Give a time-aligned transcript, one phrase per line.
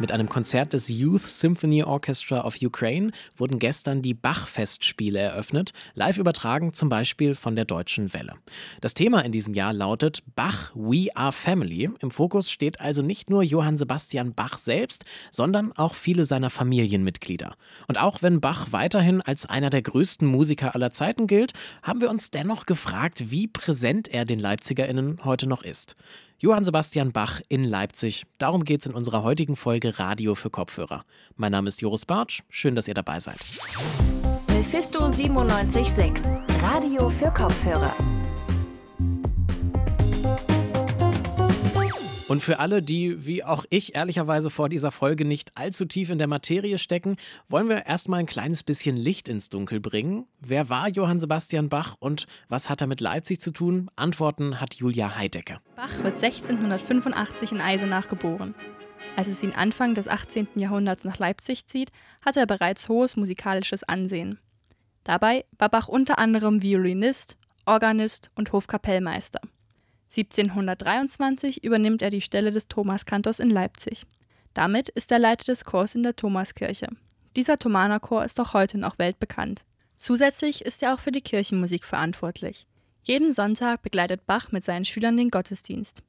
[0.00, 6.18] Mit einem Konzert des Youth Symphony Orchestra of Ukraine wurden gestern die Bach-Festspiele eröffnet, live
[6.18, 8.34] übertragen zum Beispiel von der Deutschen Welle.
[8.80, 11.90] Das Thema in diesem Jahr lautet Bach We Are Family.
[12.00, 17.54] Im Fokus steht also nicht nur Johann Sebastian Bach selbst, sondern auch viele seiner Familienmitglieder.
[17.86, 21.52] Und auch wenn Bach weiterhin als einer der größten Musiker aller Zeiten gilt,
[21.84, 25.94] haben wir uns dennoch gefragt, wie präsent er den LeipzigerInnen heute noch ist.
[26.38, 28.24] Johann Sebastian Bach in Leipzig.
[28.38, 31.04] Darum geht es in unserer heutigen Folge Radio für Kopfhörer.
[31.36, 32.42] Mein Name ist Joris Bartsch.
[32.50, 33.38] Schön, dass ihr dabei seid.
[34.48, 37.94] Mephisto 976, Radio für Kopfhörer.
[42.34, 46.18] Und für alle, die wie auch ich ehrlicherweise vor dieser Folge nicht allzu tief in
[46.18, 47.16] der Materie stecken,
[47.48, 50.26] wollen wir erstmal ein kleines bisschen Licht ins Dunkel bringen.
[50.40, 53.88] Wer war Johann Sebastian Bach und was hat er mit Leipzig zu tun?
[53.94, 55.60] Antworten hat Julia Heidecke.
[55.76, 58.56] Bach wird 1685 in Eisenach geboren.
[59.14, 60.48] Als es ihn Anfang des 18.
[60.56, 61.92] Jahrhunderts nach Leipzig zieht,
[62.26, 64.40] hatte er bereits hohes musikalisches Ansehen.
[65.04, 69.40] Dabei war Bach unter anderem Violinist, Organist und Hofkapellmeister.
[70.16, 74.06] 1723 übernimmt er die Stelle des Thomaskantors in Leipzig.
[74.52, 76.88] Damit ist er Leiter des Chors in der Thomaskirche.
[77.34, 79.64] Dieser Thomanerchor ist auch heute noch weltbekannt.
[79.96, 82.66] Zusätzlich ist er auch für die Kirchenmusik verantwortlich.
[83.02, 86.02] Jeden Sonntag begleitet Bach mit seinen Schülern den Gottesdienst.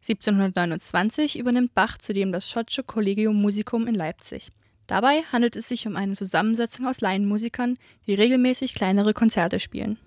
[0.00, 4.48] 1729 übernimmt Bach zudem das Schottsche Collegium Musicum in Leipzig.
[4.86, 9.98] Dabei handelt es sich um eine Zusammensetzung aus Laienmusikern, die regelmäßig kleinere Konzerte spielen.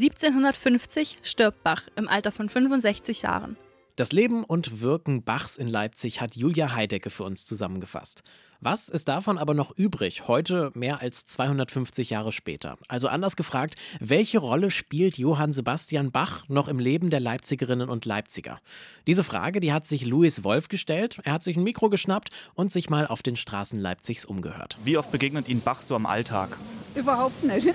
[0.00, 3.58] 1750 stirbt Bach im Alter von 65 Jahren.
[3.96, 8.22] Das Leben und Wirken Bachs in Leipzig hat Julia Heidecke für uns zusammengefasst.
[8.62, 12.78] Was ist davon aber noch übrig, heute mehr als 250 Jahre später?
[12.88, 18.06] Also anders gefragt, welche Rolle spielt Johann Sebastian Bach noch im Leben der Leipzigerinnen und
[18.06, 18.60] Leipziger?
[19.06, 21.18] Diese Frage, die hat sich Louis Wolf gestellt.
[21.24, 24.78] Er hat sich ein Mikro geschnappt und sich mal auf den Straßen Leipzigs umgehört.
[24.82, 26.56] Wie oft begegnet Ihnen Bach so am Alltag?
[26.94, 27.68] Überhaupt nicht.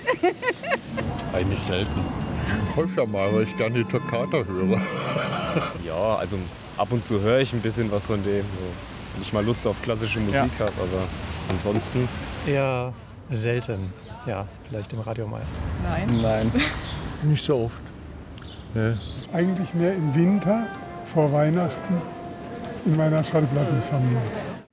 [1.32, 2.00] Eigentlich selten.
[2.76, 4.80] Häufiger mal, weil ich gerne die Toccata höre.
[5.86, 6.36] Ja, also
[6.76, 8.44] ab und zu höre ich ein bisschen was von dem.
[9.14, 10.66] Wenn ich mal Lust auf klassische Musik ja.
[10.66, 11.08] habe, aber
[11.48, 12.06] ansonsten.
[12.46, 12.92] Eher
[13.30, 13.92] selten.
[14.26, 15.40] Ja, vielleicht im Radio mal.
[15.82, 16.18] Nein.
[16.20, 16.52] Nein.
[17.22, 17.80] Nicht so oft.
[18.74, 18.92] Nee.
[19.32, 20.66] Eigentlich mehr im Winter,
[21.06, 22.02] vor Weihnachten,
[22.84, 24.22] in meiner Schallplattensammlung.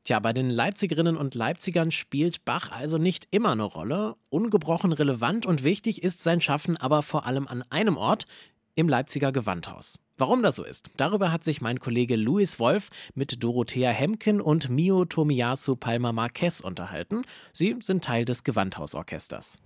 [0.03, 4.15] Tja, bei den Leipzigerinnen und Leipzigern spielt Bach also nicht immer eine Rolle.
[4.29, 8.27] Ungebrochen relevant und wichtig ist sein Schaffen aber vor allem an einem Ort,
[8.75, 9.99] im Leipziger Gewandhaus.
[10.17, 14.69] Warum das so ist, darüber hat sich mein Kollege Louis Wolf mit Dorothea Hemken und
[14.69, 17.21] Mio Tomiyasu Palma Marquez unterhalten.
[17.53, 19.59] Sie sind Teil des Gewandhausorchesters.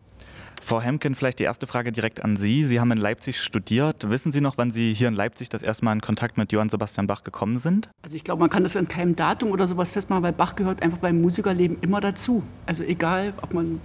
[0.61, 2.65] Frau Hemken, vielleicht die erste Frage direkt an Sie.
[2.65, 4.09] Sie haben in Leipzig studiert.
[4.09, 6.67] Wissen Sie noch, wann Sie hier in Leipzig das erste Mal in Kontakt mit Johann
[6.67, 7.89] Sebastian Bach gekommen sind?
[8.01, 10.83] Also ich glaube, man kann das in keinem Datum oder sowas festmachen, weil Bach gehört
[10.83, 12.43] einfach beim Musikerleben immer dazu.
[12.65, 13.79] Also egal, ob man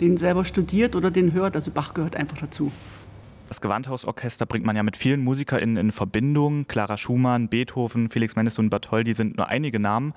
[0.00, 2.72] den selber studiert oder den hört, also Bach gehört einfach dazu.
[3.48, 6.66] Das Gewandhausorchester bringt man ja mit vielen MusikerInnen in Verbindung.
[6.66, 10.14] Clara Schumann, Beethoven, Felix Mendelssohn Bartholdy sind nur einige Namen.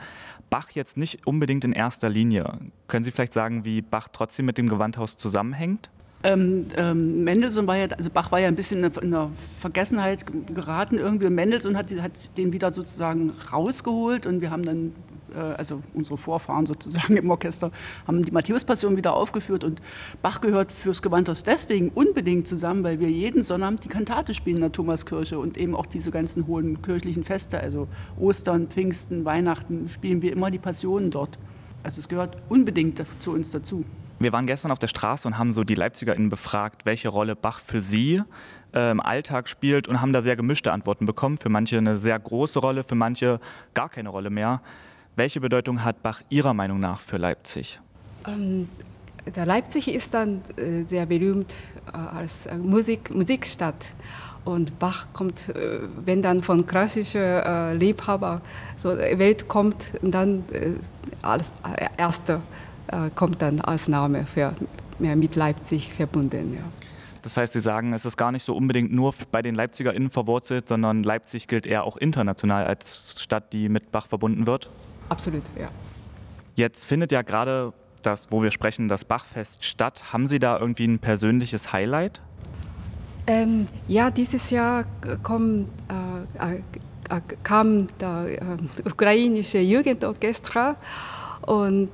[0.50, 2.58] Bach jetzt nicht unbedingt in erster Linie.
[2.88, 5.90] Können Sie vielleicht sagen, wie Bach trotzdem mit dem Gewandhaus zusammenhängt?
[6.24, 9.30] Ähm, ähm, Mendelssohn war ja, also Bach war ja ein bisschen in der
[9.60, 11.30] Vergessenheit geraten irgendwie.
[11.30, 14.94] Mendelssohn hat, hat den wieder sozusagen rausgeholt und wir haben dann,
[15.42, 17.72] also unsere Vorfahren sozusagen im Orchester,
[18.06, 19.81] haben die Matthäus-Passion wieder aufgeführt und
[20.22, 24.62] Bach gehört fürs Gewandhaus deswegen unbedingt zusammen, weil wir jeden Sonnabend die Kantate spielen in
[24.62, 27.88] der Thomaskirche und eben auch diese ganzen hohen kirchlichen Feste, also
[28.20, 31.38] Ostern, Pfingsten, Weihnachten, spielen wir immer die Passionen dort.
[31.84, 33.86] Also es gehört unbedingt zu uns dazu.
[34.19, 37.59] Wir waren gestern auf der Straße und haben so die LeipzigerInnen befragt, welche Rolle Bach
[37.59, 38.24] für sie
[38.74, 41.38] äh, im Alltag spielt und haben da sehr gemischte Antworten bekommen.
[41.38, 43.40] Für manche eine sehr große Rolle, für manche
[43.75, 44.62] gar keine Rolle mehr.
[45.18, 47.80] Welche Bedeutung hat Bach Ihrer Meinung nach für Leipzig?
[48.28, 48.69] Ähm,
[49.36, 51.56] Leipzig ist dann äh, sehr berühmt
[51.92, 53.94] äh, als äh, Musik, Musikstadt.
[54.46, 58.42] Und Bach kommt, äh, wenn dann von klassischer äh, Liebhaber
[58.78, 60.44] so Welt kommt, dann
[61.24, 61.52] als
[61.98, 62.44] erster
[62.86, 64.54] äh, kommt dann als Name für,
[65.00, 66.54] mit Leipzig verbunden.
[66.54, 66.87] Ja.
[67.27, 70.69] Das heißt, Sie sagen, es ist gar nicht so unbedingt nur bei den LeipzigerInnen verwurzelt,
[70.69, 74.69] sondern Leipzig gilt eher auch international als Stadt, die mit Bach verbunden wird?
[75.09, 75.68] Absolut, ja.
[76.56, 80.13] Jetzt findet ja gerade das, wo wir sprechen, das Bachfest statt.
[80.13, 82.21] Haben Sie da irgendwie ein persönliches Highlight?
[83.27, 84.85] Ähm, ja, dieses Jahr
[85.21, 85.68] kommt,
[86.39, 88.39] äh, äh, kam das äh,
[88.85, 90.77] ukrainische Jugendorchester
[91.41, 91.89] und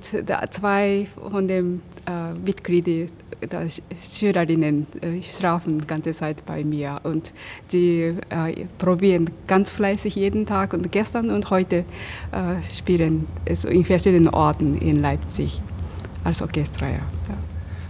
[0.50, 3.10] zwei von den äh, Mitglieder
[3.42, 3.68] der
[4.00, 7.32] Schülerinnen äh, schlafen die ganze Zeit bei mir und
[7.68, 11.84] sie äh, probieren ganz fleißig jeden Tag und gestern und heute
[12.32, 15.60] äh, spielen also in verschiedenen Orten in Leipzig
[16.24, 16.88] als Orchester.
[16.88, 17.00] Ja.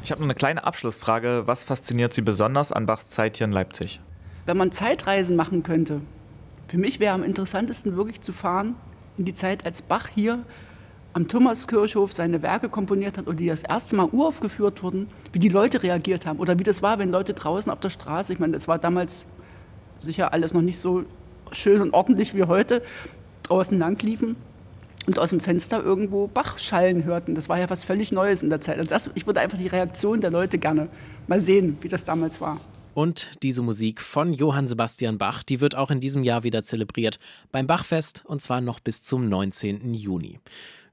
[0.03, 1.43] Ich habe noch eine kleine Abschlussfrage.
[1.47, 4.01] Was fasziniert Sie besonders an Bachs Zeit hier in Leipzig?
[4.47, 6.03] Wenn man Zeitreisen machen könnte,
[6.69, 8.75] für mich wäre am interessantesten wirklich zu fahren
[9.17, 10.45] in die Zeit, als Bach hier
[11.15, 15.49] am Thomaskirchhof seine Werke komponiert hat oder die das erste Mal uraufgeführt wurden, wie die
[15.49, 18.53] Leute reagiert haben oder wie das war, wenn Leute draußen auf der Straße, ich meine,
[18.53, 19.25] das war damals
[19.97, 21.05] sicher alles noch nicht so
[21.53, 22.83] schön und ordentlich wie heute,
[23.45, 24.37] draußen lang liefen
[25.07, 27.35] und aus dem Fenster irgendwo Bach schallen hörten.
[27.35, 28.79] Das war ja was völlig Neues in der Zeit.
[28.79, 30.89] Also das, ich würde einfach die Reaktion der Leute gerne
[31.29, 32.61] mal sehen, wie das damals war.
[32.95, 37.19] Und diese Musik von Johann Sebastian Bach, die wird auch in diesem Jahr wieder zelebriert
[37.51, 39.95] beim Bachfest und zwar noch bis zum 19.
[39.95, 40.39] Juni.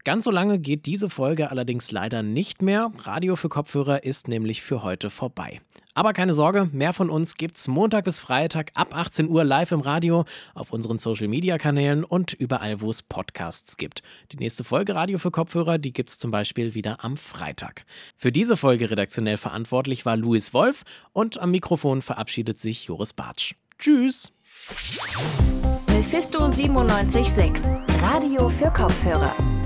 [0.03, 2.91] Ganz so lange geht diese Folge allerdings leider nicht mehr.
[2.97, 5.61] Radio für Kopfhörer ist nämlich für heute vorbei.
[5.93, 9.81] Aber keine Sorge, mehr von uns gibt's Montag bis Freitag ab 18 Uhr live im
[9.81, 10.25] Radio,
[10.55, 14.01] auf unseren Social Media Kanälen und überall, wo es Podcasts gibt.
[14.31, 17.83] Die nächste Folge Radio für Kopfhörer, die gibt's zum Beispiel wieder am Freitag.
[18.17, 20.83] Für diese Folge redaktionell verantwortlich war Louis Wolf
[21.13, 23.53] und am Mikrofon verabschiedet sich Joris Bartsch.
[23.77, 24.31] Tschüss!
[25.87, 29.60] Mephisto 976, Radio für Kopfhörer.